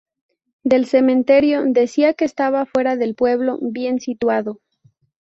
[0.63, 4.59] Del cementerio decía que estaba fuera del pueblo, bien situado.